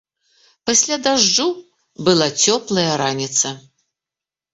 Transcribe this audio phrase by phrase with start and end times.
[0.69, 1.45] Пасля дажджу
[2.07, 3.53] была цёплая раніца.